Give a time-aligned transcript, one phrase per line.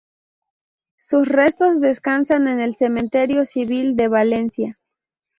[0.97, 4.79] Sus restos descansan en el Cementerio Civil de Valencia.